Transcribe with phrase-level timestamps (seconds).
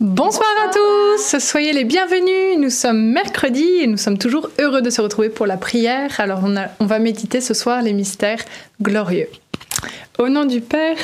[0.00, 2.58] Bonsoir à tous, soyez les bienvenus.
[2.58, 6.10] Nous sommes mercredi et nous sommes toujours heureux de se retrouver pour la prière.
[6.18, 8.44] Alors on, a- on va méditer ce soir les mystères
[8.82, 9.28] glorieux.
[10.18, 10.96] Au nom du Père,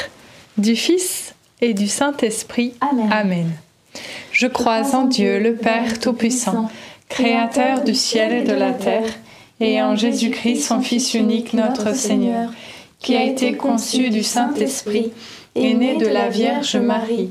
[0.59, 2.75] du Fils et du Saint-Esprit.
[2.81, 3.09] Amen.
[3.13, 3.51] Amen.
[4.33, 6.71] Je crois en Dieu, le Père Tout-Puissant,
[7.09, 9.09] Créateur du ciel et de la terre,
[9.61, 12.51] et en Jésus-Christ, son Fils unique, notre Seigneur,
[13.01, 15.11] qui a été conçu du Saint-Esprit,
[15.57, 17.31] est né de la Vierge Marie,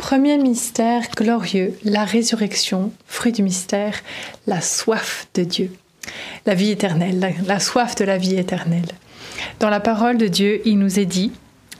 [0.00, 4.00] Premier mystère glorieux, la résurrection, fruit du mystère,
[4.46, 5.70] la soif de Dieu.
[6.46, 8.88] La vie éternelle, la, soif de la vie éternelle.
[9.60, 11.32] Dans la parole de Dieu, il nous est dit,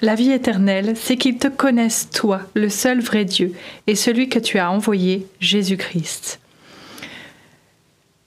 [0.03, 3.55] la vie éternelle, c'est qu'ils te connaissent, toi, le seul vrai Dieu,
[3.87, 6.41] et celui que tu as envoyé, Jésus-Christ.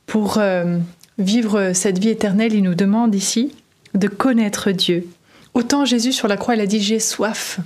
[0.07, 0.79] Pour euh,
[1.19, 3.55] vivre cette vie éternelle, il nous demande ici
[3.93, 5.07] de connaître Dieu.
[5.53, 7.59] Autant Jésus sur la croix, il a dit j'ai soif,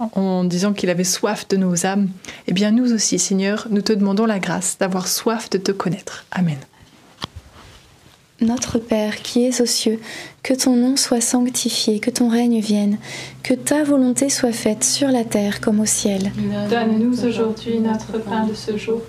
[0.00, 2.08] en disant qu'il avait soif de nos âmes.
[2.46, 6.24] Eh bien nous aussi, Seigneur, nous te demandons la grâce d'avoir soif de te connaître.
[6.30, 6.58] Amen.
[8.40, 10.00] Notre Père qui es aux cieux,
[10.42, 12.98] que ton nom soit sanctifié, que ton règne vienne,
[13.44, 16.32] que ta volonté soit faite sur la terre comme au ciel.
[16.68, 19.02] Donne-nous aujourd'hui notre pain de ce jour.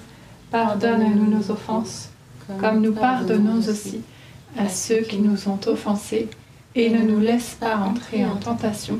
[0.52, 2.10] Pardonne-nous nos offenses,
[2.60, 4.02] comme nous pardonnons aussi
[4.58, 6.30] à ceux qui nous ont offensés.
[6.76, 9.00] Et ne nous laisse pas entrer en tentation,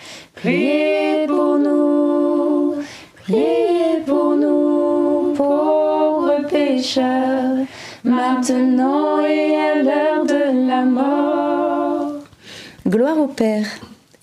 [0.41, 2.75] priez pour nous,
[3.23, 7.65] priez pour nous, pauvres pécheurs,
[8.03, 12.13] maintenant et à l'heure de la mort.
[12.87, 13.67] Gloire au Père,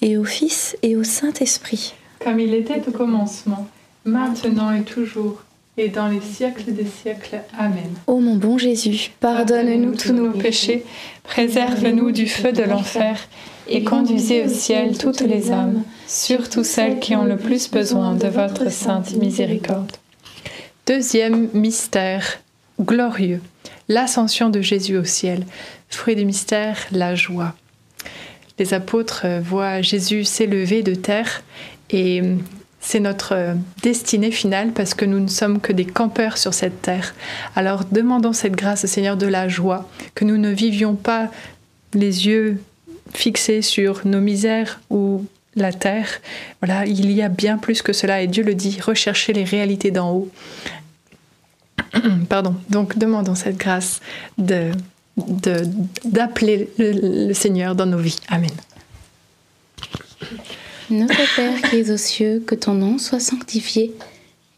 [0.02, 3.66] et au Fils, et au Saint-Esprit comme il était au commencement,
[4.04, 5.42] maintenant et toujours,
[5.76, 7.40] et dans les siècles des siècles.
[7.58, 7.90] Amen.
[8.06, 10.84] Ô mon bon Jésus, pardonne-nous tous nos péchés,
[11.24, 13.18] préserve-nous du feu de l'enfer,
[13.68, 18.26] et conduisez au ciel toutes les âmes, surtout celles qui ont le plus besoin de
[18.26, 19.92] votre sainte miséricorde.
[20.86, 22.38] Deuxième mystère
[22.80, 23.42] glorieux,
[23.88, 25.44] l'ascension de Jésus au ciel.
[25.90, 27.54] Fruit du mystère, la joie.
[28.58, 31.42] Les apôtres voient Jésus s'élever de terre
[31.90, 32.22] et
[32.80, 37.14] c'est notre destinée finale parce que nous ne sommes que des campeurs sur cette terre.
[37.54, 41.30] Alors demandons cette grâce au Seigneur de la joie, que nous ne vivions pas
[41.92, 42.62] les yeux
[43.12, 45.24] fixés sur nos misères ou
[45.62, 46.08] la terre.
[46.62, 49.90] Voilà, il y a bien plus que cela et Dieu le dit, recherchez les réalités
[49.90, 50.30] d'en haut.
[52.28, 52.54] Pardon.
[52.70, 54.00] Donc demandons cette grâce
[54.36, 54.70] de
[56.04, 58.20] d'appeler le Seigneur dans nos vies.
[58.28, 58.50] Amen.
[60.90, 63.94] Notre Père qui es aux cieux, que ton nom soit sanctifié,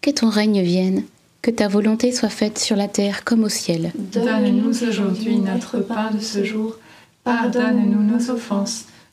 [0.00, 1.04] que ton règne vienne,
[1.42, 3.92] que ta volonté soit faite sur la terre comme au ciel.
[3.94, 6.76] Donne-nous aujourd'hui notre pain de ce jour.
[7.24, 8.84] Pardonne-nous nos offenses,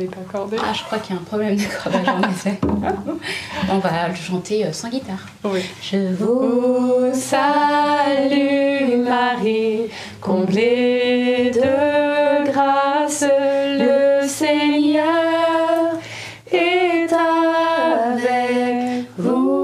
[0.00, 0.56] qu'elle n'est pas accordée.
[0.60, 2.58] Ah, je crois qu'il y a un problème d'accordage en effet.
[3.70, 5.26] On va le chanter euh, sans guitare.
[5.44, 5.60] Oui.
[5.82, 9.90] Je vous salue Marie,
[10.20, 15.04] comblée de grâce, le Seigneur
[16.52, 19.60] est avec vous.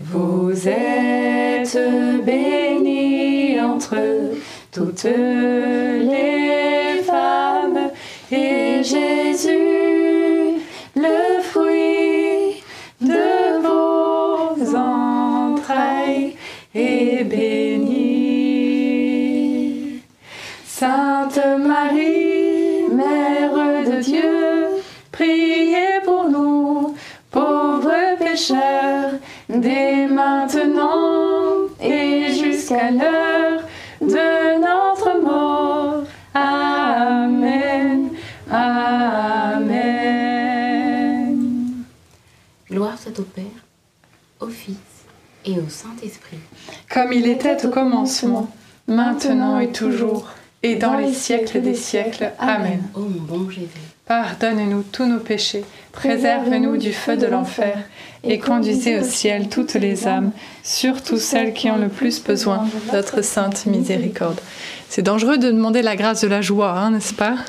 [0.00, 1.78] Vous êtes
[2.24, 3.96] bénie entre
[4.72, 5.06] toutes
[16.74, 18.78] est béni.
[20.64, 23.54] Sainte Marie, Mère
[23.90, 24.68] de Dieu,
[25.10, 26.94] priez pour nous,
[27.30, 29.12] pauvres pécheurs,
[29.48, 33.17] dès maintenant et jusqu'à l'heure
[45.48, 46.38] et au Saint-Esprit.
[46.92, 48.50] Comme il était au commencement,
[48.86, 50.26] maintenant et toujours,
[50.62, 52.32] et dans les siècles des siècles.
[52.38, 52.82] Amen.
[52.94, 53.68] Ô mon bon Jésus,
[54.06, 57.76] Pardonne-nous tous nos péchés, préserve-nous du feu de l'enfer,
[58.24, 60.32] et conduisez au ciel toutes les âmes,
[60.64, 64.40] surtout celles qui ont le plus besoin de votre sainte miséricorde.
[64.88, 67.36] C'est dangereux de demander la grâce de la joie, hein, n'est-ce pas?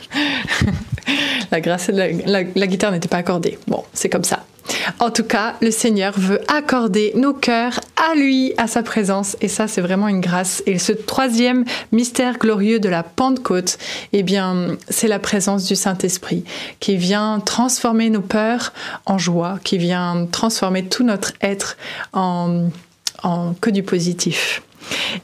[1.52, 3.58] La, grâce, la, la- la guitare n'était pas accordée.
[3.68, 4.46] Bon, c'est comme ça.
[5.00, 9.48] En tout cas, le Seigneur veut accorder nos cœurs à lui, à sa présence, et
[9.48, 10.64] ça, c'est vraiment une grâce.
[10.66, 13.78] Et ce troisième mystère glorieux de la Pentecôte,
[14.14, 16.44] eh bien, c'est la présence du Saint-Esprit
[16.80, 18.74] qui vient transformer nos peurs
[19.06, 21.78] en joie, qui vient transformer tout notre être
[22.14, 22.70] en,
[23.24, 24.62] en que du positif.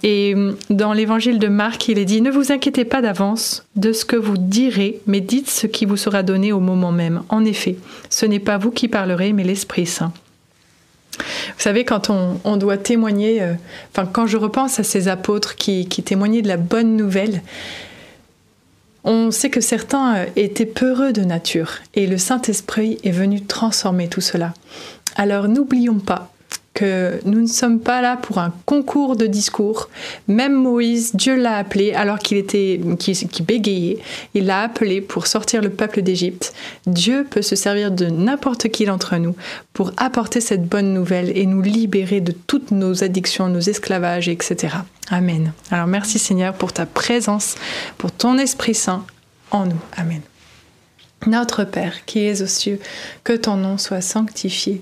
[0.03, 0.35] Et
[0.69, 4.15] dans l'évangile de Marc, il est dit, ne vous inquiétez pas d'avance de ce que
[4.15, 7.23] vous direz, mais dites ce qui vous sera donné au moment même.
[7.29, 7.77] En effet,
[8.09, 10.13] ce n'est pas vous qui parlerez, mais l'Esprit Saint.
[11.19, 13.53] Vous savez, quand on, doit témoigner, euh,
[13.91, 17.41] enfin quand je repense à ces apôtres qui, qui témoignaient de la bonne nouvelle,
[19.05, 24.09] on sait que certains euh, étaient peureux de nature et le Saint-Esprit est venu transformer
[24.09, 24.53] tout cela.
[25.15, 26.31] Alors n'oublions pas
[26.75, 29.89] que nous ne sommes pas là pour un concours de discours.
[30.27, 32.79] Même Moïse, Dieu l'a appelé alors qu'il était,
[33.41, 33.97] bégayait.
[34.35, 36.53] Il l'a appelé pour sortir le peuple d'Égypte.
[36.85, 39.35] Dieu peut se servir de n'importe qui d'entre nous
[39.73, 44.75] pour apporter cette bonne nouvelle et nous libérer de toutes nos addictions, nos esclavages, etc.
[45.09, 45.53] Amen.
[45.71, 47.55] Alors merci Seigneur pour ta présence,
[47.97, 49.05] pour ton Esprit Saint
[49.51, 49.81] en nous.
[49.95, 50.21] Amen.
[51.25, 52.79] Notre Père qui es aux cieux,
[53.23, 54.81] que ton nom soit sanctifié,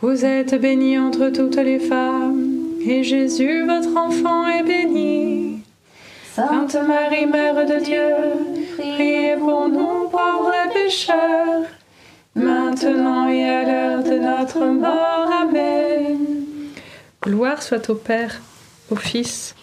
[0.00, 5.58] Vous êtes bénie entre toutes les femmes, et Jésus, votre enfant, est béni.
[6.36, 11.64] Sainte Marie, Mère de Dieu, priez pour nous pauvres pécheurs,
[12.36, 15.32] maintenant et à l'heure de notre mort.
[15.42, 16.18] Amen.
[17.20, 18.40] Gloire soit au Père,
[18.92, 19.56] au Fils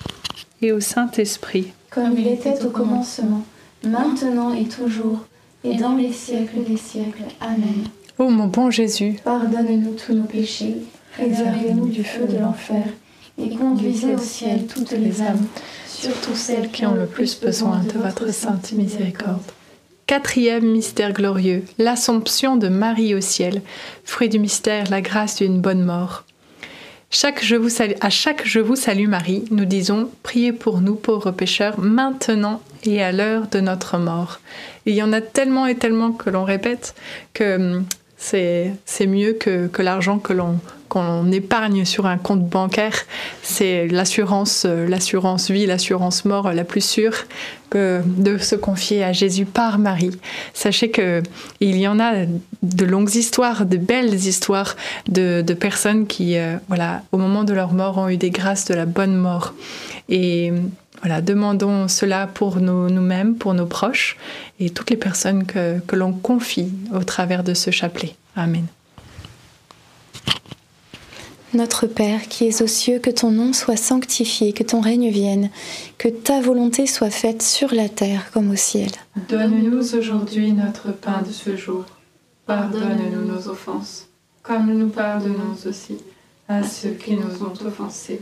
[0.62, 1.72] et au Saint-Esprit.
[1.90, 3.46] Comme il était au commencement,
[3.86, 5.20] maintenant et toujours,
[5.64, 7.24] et dans les siècles des siècles.
[7.40, 7.86] Amen.
[8.18, 10.78] Ô mon bon Jésus, Pardonne-nous tous nos péchés,
[11.18, 12.86] préservez-nous du feu de l'enfer,
[13.38, 15.46] et conduisez au ciel toutes les âmes,
[15.86, 19.44] surtout celles qui ont le plus besoin de votre sainte miséricorde.
[20.08, 23.62] Quatrième mystère glorieux, l'Assomption de Marie au ciel.
[24.06, 26.24] Fruit du mystère, la grâce d'une bonne mort.
[27.10, 30.96] Chaque je vous salue, à chaque Je vous salue Marie, nous disons Priez pour nous
[30.96, 34.40] pauvres pécheurs, maintenant et à l'heure de notre mort.
[34.86, 36.96] il y en a tellement et tellement que l'on répète
[37.34, 37.86] que hum,
[38.18, 42.96] c'est mieux que, que l'argent que l'on qu'on épargne sur un compte bancaire,
[43.42, 47.16] c'est l'assurance, euh, l'assurance vie, l'assurance mort la plus sûre
[47.70, 50.18] que de se confier à Jésus par Marie.
[50.54, 51.24] Sachez que
[51.60, 52.26] il y en a
[52.64, 54.76] de longues histoires, de belles histoires
[55.08, 58.74] de, personnes qui, euh, voilà, au moment de leur mort, ont eu des grâces de
[58.74, 59.54] la bonne mort.
[60.08, 60.54] Et
[61.02, 64.18] voilà, demandons cela pour nous-mêmes, pour nos proches
[64.60, 68.16] et toutes les personnes que, que l'on confie au travers de ce chapelet.
[68.36, 68.66] Amen.
[71.56, 75.50] Notre Père qui es aux cieux, que ton nom soit sanctifié, que ton règne vienne,
[75.98, 78.90] que ta volonté soit faite sur la terre comme au ciel.
[79.30, 81.86] Donne-nous aujourd'hui notre pain de ce jour.
[82.46, 84.08] Pardonne-nous nos offenses,
[84.44, 85.98] comme nous pardonnons aussi
[86.50, 88.22] à ceux qui nous ont offensés.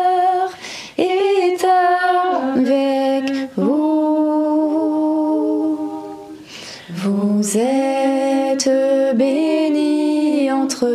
[7.41, 8.69] Vous êtes
[9.15, 10.87] bénie entre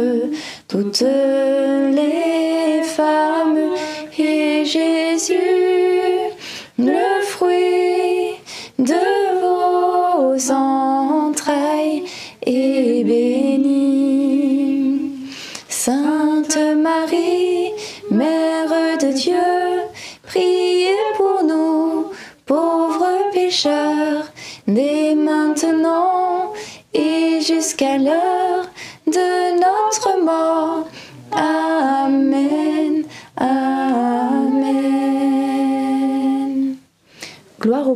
[0.68, 3.58] toutes les femmes
[4.16, 5.75] et Jésus,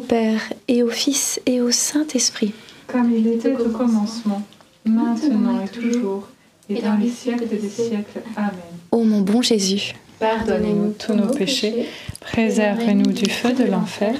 [0.00, 2.54] au Père et au Fils et au Saint-Esprit.
[2.86, 4.42] Comme il était au commencement,
[4.86, 6.26] maintenant et toujours,
[6.70, 8.22] et dans les siècles des siècles.
[8.34, 8.50] Amen.
[8.90, 11.86] Ô mon bon Jésus, Pardonnez-nous tous nos péchés,
[12.20, 14.14] préservez-nous du feu de l'enfer,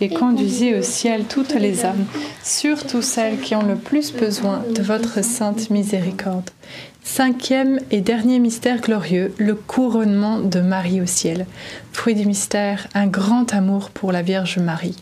[0.00, 2.06] et conduisez au ciel toutes les âmes,
[2.42, 6.48] surtout celles qui ont le plus besoin de votre sainte miséricorde.
[7.04, 11.46] Cinquième et dernier mystère glorieux, le couronnement de Marie au ciel.
[11.92, 14.96] Fruit du mystère, un grand amour pour la Vierge Marie.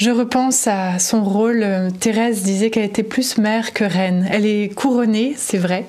[0.00, 1.62] Je repense à son rôle.
[2.00, 4.26] Thérèse disait qu'elle était plus mère que reine.
[4.32, 5.84] Elle est couronnée, c'est vrai,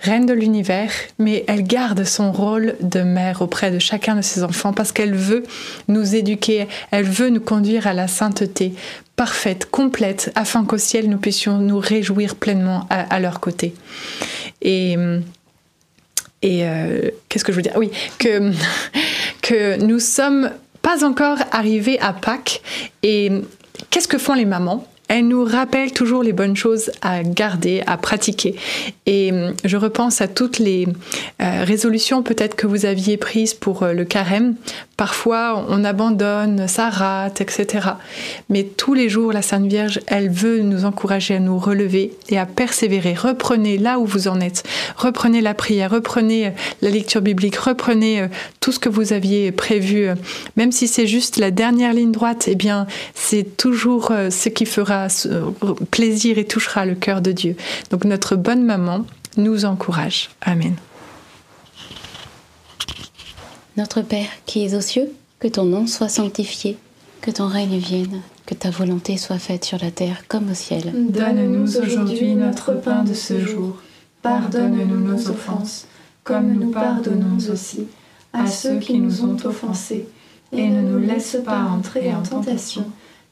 [0.00, 4.42] reine de l'univers, mais elle garde son rôle de mère auprès de chacun de ses
[4.42, 5.44] enfants parce qu'elle veut
[5.88, 8.74] nous éduquer, elle veut nous conduire à la sainteté
[9.16, 13.72] parfaite, complète, afin qu'au ciel nous puissions nous réjouir pleinement à, leur côté.
[14.60, 14.94] Et
[16.44, 17.76] euh, qu'est-ce que je veux dire?
[17.76, 20.50] Oui, que nous sommes
[20.84, 22.62] pas encore arrivés à Pâques.
[23.02, 23.32] Et
[23.90, 24.86] qu'est-ce que font les mamans?
[25.08, 28.56] Elles nous rappellent toujours les bonnes choses à garder, à pratiquer.
[29.06, 29.32] Et
[29.64, 30.86] je repense à toutes les
[31.42, 34.54] euh, résolutions peut-être que vous aviez prises pour euh, le carême.
[34.96, 37.88] Parfois, on abandonne, ça rate, etc.
[38.48, 42.38] Mais tous les jours, la Sainte Vierge, elle veut nous encourager à nous relever et
[42.38, 43.14] à persévérer.
[43.14, 44.62] Reprenez là où vous en êtes.
[44.96, 48.26] Reprenez la prière, reprenez euh, la lecture biblique, reprenez
[48.60, 50.08] tout ce que vous aviez prévu.
[50.56, 54.93] Même si c'est juste la dernière ligne droite, eh bien, c'est toujours ce qui fera
[55.90, 57.56] plaisir et touchera le cœur de Dieu.
[57.90, 59.04] Donc notre bonne maman
[59.36, 60.30] nous encourage.
[60.42, 60.74] Amen.
[63.76, 66.78] Notre Père qui es aux cieux, que ton nom soit sanctifié,
[67.20, 70.92] que ton règne vienne, que ta volonté soit faite sur la terre comme au ciel.
[71.10, 73.78] Donne-nous aujourd'hui notre pain de ce jour.
[74.22, 75.86] Pardonne-nous nos offenses,
[76.22, 77.86] comme nous pardonnons aussi
[78.32, 80.06] à ceux qui nous ont offensés.
[80.52, 82.86] Et ne nous laisse pas entrer en tentation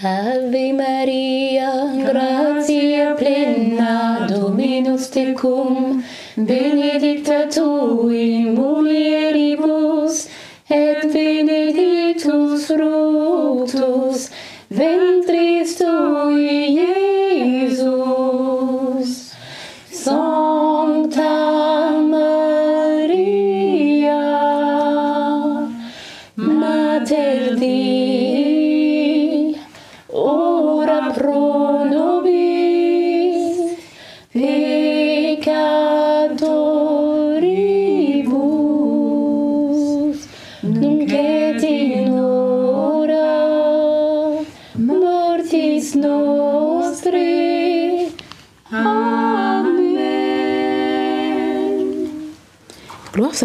[0.00, 1.70] Ave Maria,
[2.04, 6.02] gratia plena, Dominus tecum,
[6.36, 10.28] benedicta tu in mulieribus,
[10.68, 14.30] et benedictus fructus
[14.70, 16.91] ventris tui,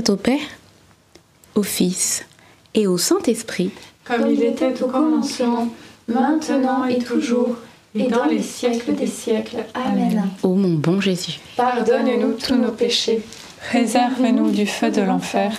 [0.07, 0.39] soit au Père,
[1.55, 2.23] au Fils
[2.73, 3.71] et au Saint-Esprit.
[4.05, 5.67] Comme il était au commencement,
[6.07, 7.57] maintenant et toujours,
[7.93, 9.65] et dans les siècles des siècles.
[9.73, 10.29] Amen.
[10.43, 13.21] Ô mon bon Jésus, Pardonne-nous tous nos péchés,
[13.69, 15.51] Réserve-nous du feu de l'enfer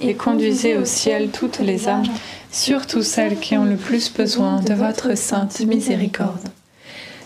[0.00, 2.02] et conduisez au ciel toutes les âmes,
[2.50, 6.48] surtout celles qui ont le plus besoin de votre sainte miséricorde.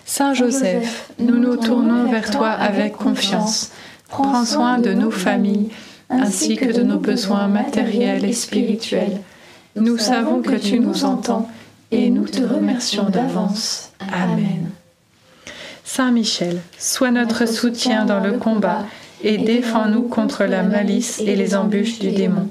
[0.05, 3.71] Saint Joseph, nous nous tournons vers toi avec confiance.
[4.09, 5.71] Prends soin de nos familles
[6.11, 9.21] ainsi que de nos besoins matériels et spirituels.
[9.77, 11.49] Nous savons que tu nous entends
[11.91, 13.93] et nous te remercions d'avance.
[14.13, 14.71] Amen.
[15.85, 18.85] Saint Michel, sois notre soutien dans le combat
[19.23, 22.49] et défends-nous contre la malice et les embûches du démon.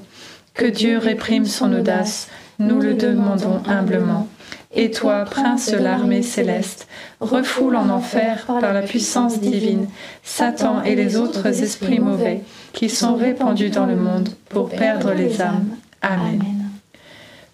[0.54, 4.28] Que Dieu réprime son audace, nous le demandons humblement.
[4.74, 6.86] Et toi, prince de l'armée céleste,
[7.20, 9.88] refoule en enfer par la puissance divine
[10.22, 12.42] Satan et les autres esprits mauvais
[12.72, 15.68] qui sont répandus dans le monde pour perdre les âmes.
[16.02, 16.70] Amen.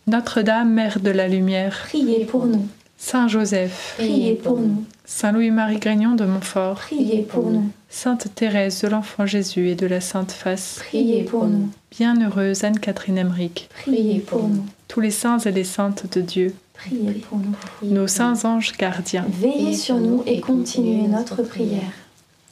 [0.08, 2.66] Notre-Dame, Mère de la Lumière, Priez pour nous,
[2.98, 8.80] Saint Joseph, priez pour nous, Saint Louis-Marie Grignon de Montfort, priez pour nous, Sainte Thérèse
[8.82, 14.20] de l'Enfant Jésus et de la Sainte Face, priez pour nous, Bienheureuse Anne-Catherine Emmerich, priez
[14.20, 17.54] pour nous, tous les saints et les saintes de Dieu, priez pour nous.
[17.90, 21.92] nos saints anges gardiens, Veillez sur nous et continuez notre prière.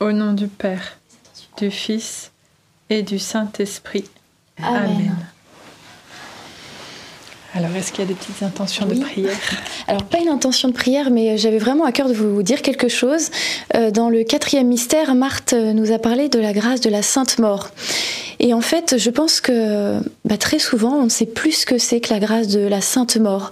[0.00, 0.98] au nom du Père,
[1.58, 2.32] du Fils
[2.90, 4.04] et du Saint-Esprit.
[4.60, 5.14] Amen.
[7.54, 9.36] Alors, est-ce qu'il y a des petites intentions de prière
[9.88, 12.88] Alors pas une intention de prière, mais j'avais vraiment à cœur de vous dire quelque
[12.88, 13.30] chose.
[13.74, 17.38] Euh, Dans le quatrième mystère, Marthe nous a parlé de la grâce de la Sainte
[17.38, 17.70] Mort.
[18.38, 21.76] Et en fait, je pense que bah, très souvent, on ne sait plus ce que
[21.76, 23.50] c'est que la grâce de la Sainte Mort.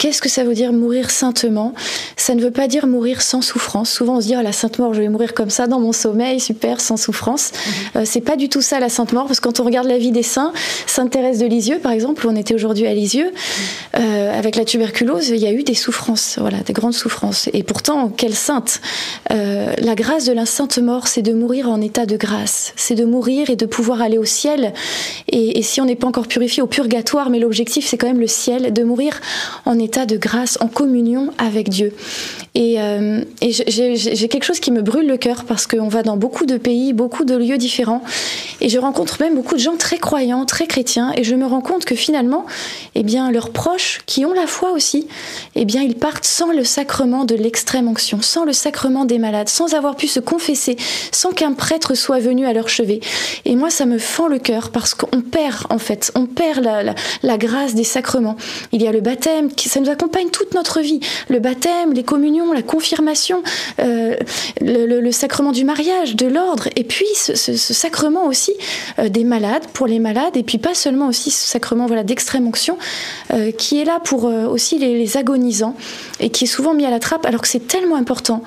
[0.00, 1.74] Qu'est-ce que ça veut dire mourir saintement?
[2.16, 3.90] Ça ne veut pas dire mourir sans souffrance.
[3.90, 5.92] Souvent, on se dit oh, la Sainte Mort, je vais mourir comme ça dans mon
[5.92, 7.52] sommeil, super, sans souffrance.
[7.96, 9.98] Euh, c'est pas du tout ça la Sainte Mort, parce que quand on regarde la
[9.98, 10.54] vie des saints,
[10.86, 13.30] Sainte Thérèse de Lisieux, par exemple, où on était aujourd'hui à Lisieux,
[13.98, 17.50] euh, avec la tuberculose, il y a eu des souffrances, voilà, des grandes souffrances.
[17.52, 18.80] Et pourtant, quelle sainte
[19.30, 22.94] Euh, La grâce de la Sainte Mort, c'est de mourir en état de grâce, c'est
[22.94, 24.72] de mourir et de pouvoir aller au ciel.
[25.28, 28.20] Et, et si on n'est pas encore purifié, au purgatoire, mais l'objectif, c'est quand même
[28.20, 29.20] le ciel, de mourir
[29.66, 31.92] en état de grâce, en communion avec Dieu.
[32.54, 36.16] Et, euh, et j'ai- quelque chose qui me brûle le cœur parce qu'on va dans
[36.16, 38.02] beaucoup de pays, beaucoup de lieux différents,
[38.60, 41.60] et je rencontre même beaucoup de gens très croyants, très chrétiens, et je me rends
[41.60, 42.46] compte que finalement,
[42.94, 45.06] eh bien, leurs proches, qui ont la foi aussi,
[45.54, 49.48] eh bien, ils partent sans le sacrement de l'extrême onction, sans le sacrement des malades,
[49.48, 50.76] sans avoir pu se confesser,
[51.12, 53.00] sans qu'un prêtre soit venu à leur chevet.
[53.44, 56.68] Et moi, ça me fend le cœur parce qu'on perd, en fait, on perd
[57.22, 58.36] la grâce des sacrements.
[58.72, 61.00] Il y a le baptême, qui, ça nous accompagne toute notre vie.
[61.28, 63.42] Le baptême, les communions, la confirmation,
[63.80, 64.16] euh,
[64.60, 69.86] le, sacrement du mariage, de l'ordre, et puis ce, sacrement aussi aussi des malades, pour
[69.86, 72.78] les malades, et puis pas seulement aussi ce sacrement voilà, d'extrême onction,
[73.58, 75.74] qui est là pour aussi les, agonisants,
[76.20, 78.42] et qui est souvent mis à la trappe, alors que c'est tellement important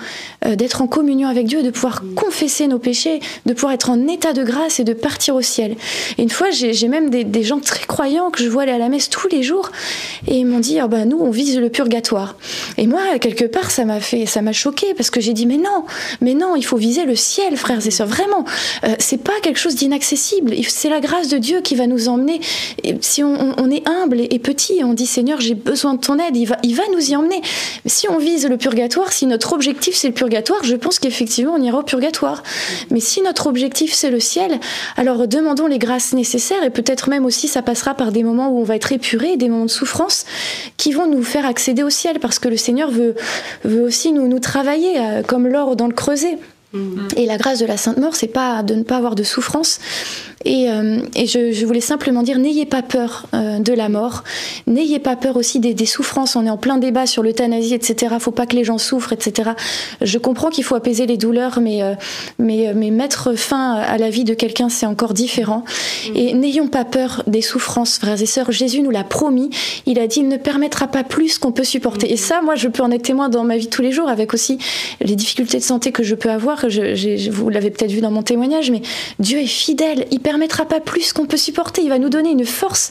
[0.45, 4.33] d'être en communion avec Dieu, de pouvoir confesser nos péchés, de pouvoir être en état
[4.33, 5.75] de grâce et de partir au ciel.
[6.17, 8.77] Et une fois, j'ai même des, des, gens très croyants que je vois aller à
[8.77, 9.71] la messe tous les jours,
[10.27, 12.35] et ils m'ont dit, oh ben, nous, on vise le purgatoire.
[12.77, 15.57] Et moi, quelque part, ça m'a fait, ça m'a choqué parce que j'ai dit mais
[15.57, 15.85] non,
[16.21, 18.07] mais non, il faut viser le ciel, frères et sœurs.
[18.07, 18.45] Vraiment,
[18.83, 20.53] euh, c'est pas quelque chose d'inaccessible.
[20.67, 22.41] C'est la grâce de Dieu qui va nous emmener.
[22.83, 26.19] Et si on, est humble et, petit, et on dit Seigneur, j'ai besoin de ton
[26.19, 27.41] aide, il va, il va nous y emmener.
[27.85, 31.61] si on vise le purgatoire, si notre objectif c'est le purgatoire, je pense qu'effectivement on
[31.61, 32.43] ira au purgatoire.
[32.91, 34.59] Mais si notre objectif c'est le ciel,
[34.97, 38.59] alors demandons les grâces nécessaires et peut-être même aussi ça passera par des moments où
[38.59, 40.25] on va être épuré, des moments de souffrance
[40.77, 43.15] qui vont nous faire accéder au ciel parce que le Seigneur veut,
[43.63, 46.37] veut aussi nous, nous travailler euh, comme l'or dans le creuset.
[46.73, 47.07] Mm.
[47.17, 49.79] Et la grâce de la Sainte Mort, c'est pas de ne pas avoir de souffrance,
[50.45, 54.23] et, euh, et je, je, voulais simplement dire, n'ayez pas peur euh, de la mort,
[54.67, 56.35] n'ayez pas peur aussi des, des, souffrances.
[56.35, 58.15] On est en plein débat sur l'euthanasie, etc.
[58.19, 59.51] Faut pas que les gens souffrent, etc.
[60.01, 61.93] Je comprends qu'il faut apaiser les douleurs, mais, euh,
[62.39, 65.63] mais, mais mettre fin à la vie de quelqu'un, c'est encore différent.
[66.09, 66.15] Mm.
[66.15, 68.51] Et n'ayons pas peur des souffrances, frères et sœurs.
[68.51, 69.49] Jésus nous l'a promis.
[69.85, 72.11] Il a dit, il ne permettra pas plus qu'on peut supporter.
[72.11, 74.33] Et ça, moi, je peux en être témoin dans ma vie tous les jours, avec
[74.33, 74.57] aussi
[74.99, 76.62] les difficultés de santé que je peux avoir.
[76.69, 78.81] Je, vous l'avez peut-être vu dans mon témoignage, mais
[79.19, 81.83] Dieu est fidèle, hyper permettra pas plus qu'on peut supporter.
[81.83, 82.89] Il va nous donner une force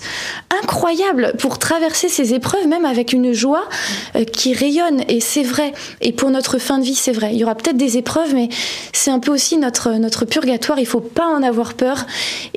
[0.62, 3.68] incroyable pour traverser ces épreuves, même avec une joie
[4.14, 5.02] euh, qui rayonne.
[5.08, 5.72] Et c'est vrai.
[6.00, 7.30] Et pour notre fin de vie, c'est vrai.
[7.32, 8.48] Il y aura peut-être des épreuves, mais
[8.92, 10.78] c'est un peu aussi notre, purgatoire.
[10.78, 12.06] Il faut pas en avoir peur.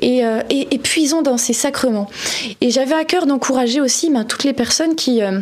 [0.00, 2.08] Et, euh, et, puisons dans ces sacrements.
[2.60, 5.20] Et j'avais à cœur d'encourager aussi ben, toutes les personnes qui...
[5.20, 5.40] Euh,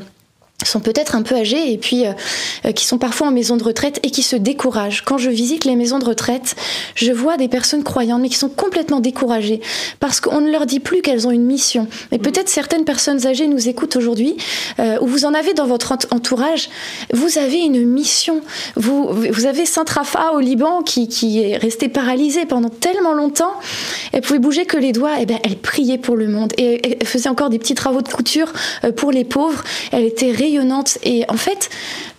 [0.63, 3.99] sont peut-être un peu âgés et puis euh, qui sont parfois en maison de retraite
[4.03, 5.03] et qui se découragent.
[5.05, 6.55] Quand je visite les maisons de retraite,
[6.95, 9.61] je vois des personnes croyantes mais qui sont complètement découragées
[9.99, 11.89] parce qu'on ne leur dit plus qu'elles ont une mission.
[12.13, 14.37] Et peut-être certaines personnes âgées nous écoutent aujourd'hui
[14.79, 16.71] euh, ou vous en avez dans votre entourage.
[17.13, 18.41] Vous avez une mission.
[18.77, 23.53] Vous, vous avez Sainte Rafa au Liban qui, qui est restée paralysée pendant tellement longtemps.
[24.13, 25.19] Elle pouvait bouger que les doigts.
[25.19, 28.03] Et eh ben, elle priait pour le monde et elle faisait encore des petits travaux
[28.03, 28.53] de couture
[28.85, 29.63] euh, pour les pauvres.
[29.93, 30.99] Elle était rayonnante.
[31.03, 31.71] Et en fait,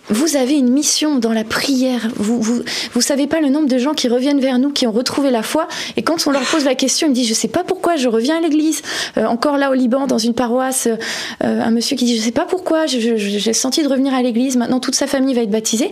[0.08, 2.08] vous avez une mission dans la prière.
[2.16, 4.92] Vous, vous, vous savez pas le nombre de gens qui reviennent vers nous, qui ont
[4.92, 5.68] retrouvé la foi.
[5.96, 8.08] Et quand on leur pose la question, ils me disent, je sais pas pourquoi, je
[8.08, 8.82] reviens à l'église.
[9.16, 10.96] Euh, encore là au Liban, dans une paroisse, euh,
[11.40, 14.56] un monsieur qui dit, je sais pas pourquoi, j'ai senti de revenir à l'église.
[14.56, 15.90] Maintenant, toute sa famille va être baptisée.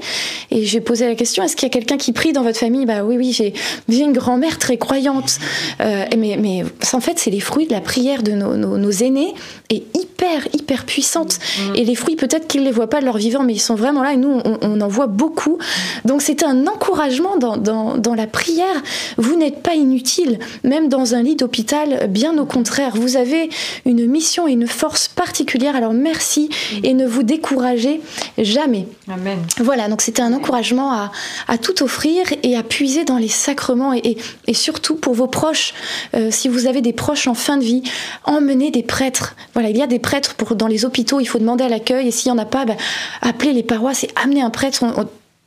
[0.50, 2.86] Et j'ai posé la question, est-ce qu'il y a quelqu'un qui prie dans votre famille?
[2.86, 3.52] Bah oui, oui, j'ai
[3.88, 5.38] une grand-mère très croyante.
[5.80, 8.90] Euh, mais, mais en fait, c'est les fruits de la prière de nos, nos, nos
[8.90, 9.34] aînés
[9.70, 11.38] et hyper, hyper puissante.
[11.58, 11.76] Mm.
[11.76, 13.74] Et les fruits, peut-être qu'ils ne les voient pas de leur vivant, mais ils sont
[13.74, 15.58] vraiment et nous, on, en voit beaucoup.
[16.04, 18.82] Donc c'est un encouragement dans, dans, dans la prière.
[19.16, 22.92] Vous n'êtes pas inutile, même dans un lit d'hôpital, bien au contraire.
[22.94, 23.48] Vous avez
[23.86, 25.76] une mission et une force particulière.
[25.76, 26.48] Alors merci
[26.82, 28.00] et ne vous découragez
[28.38, 28.86] jamais.
[29.12, 29.38] Amen.
[29.58, 31.12] Voilà, donc c'était un encouragement à,
[31.48, 35.74] à, tout offrir et à puiser dans les sacrements et, et, surtout pour vos proches.
[36.14, 37.82] Euh, si vous avez des proches en fin de vie,
[38.24, 39.36] emmenez des prêtres.
[39.52, 42.08] Voilà, il y a des prêtres pour, dans les hôpitaux, il faut demander à l'accueil
[42.08, 42.76] et s'il n'y en a pas, ben,
[43.20, 44.84] appelez les paroisses et amenez un prêtre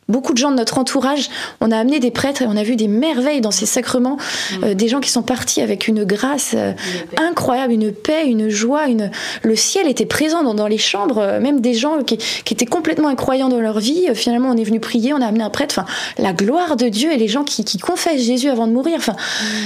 [0.09, 1.29] beaucoup de gens de notre entourage,
[1.59, 4.63] on a amené des prêtres et on a vu des merveilles dans ces sacrements, mm.
[4.63, 6.73] euh, des gens qui sont partis avec une grâce euh,
[7.17, 9.11] incroyable, une paix, une joie, une...
[9.43, 12.17] le ciel était présent dans, les chambres, euh, même des gens qui,
[12.51, 14.07] étaient complètement incroyants dans leur vie.
[14.13, 15.75] finalement, on est venu prier, on a amené un prêtre.
[15.77, 15.85] Enfin,
[16.17, 18.95] la gloire de Dieu et les gens qui, confessent Jésus avant de mourir.
[18.97, 19.15] Enfin,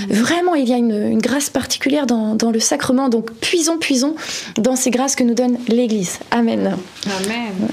[0.09, 0.13] mm.
[0.13, 3.09] vraiment, il y a une, grâce particulière dans, le sacrement.
[3.09, 4.15] Donc, puisons, puisons
[4.57, 6.19] dans ces grâces que nous donne l'Église.
[6.31, 6.75] Amen.
[7.23, 7.69] Amen.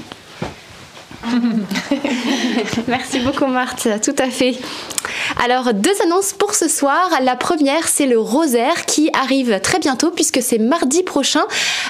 [2.87, 4.57] Merci beaucoup Marthe, tout à fait.
[5.43, 7.09] Alors deux annonces pour ce soir.
[7.23, 11.41] La première c'est le rosaire qui arrive très bientôt puisque c'est mardi prochain.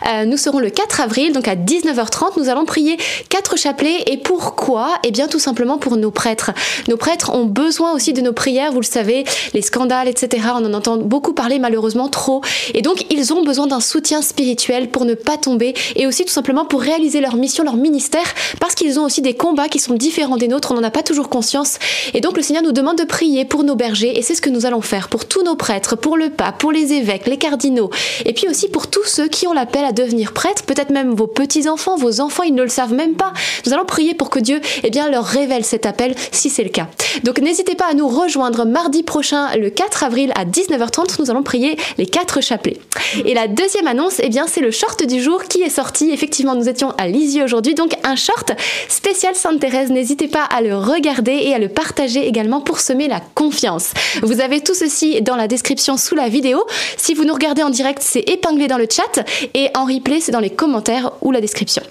[0.07, 2.39] Euh, nous serons le 4 avril donc à 19h30.
[2.39, 2.97] Nous allons prier
[3.29, 4.97] quatre chapelets et pourquoi?
[5.03, 6.51] Eh bien tout simplement pour nos prêtres.
[6.87, 10.47] Nos prêtres ont besoin aussi de nos prières, vous le savez, les scandales etc.
[10.55, 12.41] On en entend beaucoup parler malheureusement trop
[12.73, 16.31] et donc ils ont besoin d'un soutien spirituel pour ne pas tomber et aussi tout
[16.31, 19.93] simplement pour réaliser leur mission, leur ministère parce qu'ils ont aussi des combats qui sont
[19.93, 21.77] différents des nôtres, on n'en a pas toujours conscience.
[22.13, 24.49] Et donc le Seigneur nous demande de prier pour nos bergers, et c'est ce que
[24.49, 27.89] nous allons faire pour tous nos prêtres, pour le pape, pour les évêques, les cardinaux,
[28.25, 31.27] et puis aussi pour tous ceux qui ont l'appel à devenir prêtres, peut-être même vos
[31.27, 33.33] petits-enfants, vos enfants, ils ne le savent même pas.
[33.65, 36.69] Nous allons prier pour que Dieu eh bien, leur révèle cet appel si c'est le
[36.69, 36.87] cas.
[37.23, 41.43] Donc n'hésitez pas à nous rejoindre mardi prochain, le 4 avril à 19h30, nous allons
[41.43, 42.79] prier les quatre chapelets.
[43.25, 46.11] Et la deuxième annonce, eh bien, c'est le short du jour qui est sorti.
[46.11, 48.51] Effectivement, nous étions à Lisieux aujourd'hui, donc un short
[48.87, 49.89] spécial spécial Sainte Thérèse.
[49.89, 53.91] N'hésitez pas à le regarder et à le partager également pour semer la confiance.
[54.21, 56.63] Vous avez tout ceci dans la description sous la vidéo.
[56.95, 60.31] Si vous nous regardez en direct, c'est épinglé dans le chat et en replay, c'est
[60.31, 61.81] dans les commentaires ou la description.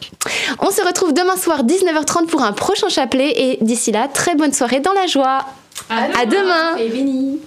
[0.61, 4.53] On se retrouve demain soir 19h30 pour un prochain chapelet et d'ici là, très bonne
[4.53, 5.45] soirée dans la joie.
[5.91, 6.77] À demain.
[6.77, 7.41] Et béni.